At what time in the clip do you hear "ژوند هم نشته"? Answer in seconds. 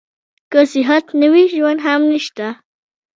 1.53-2.47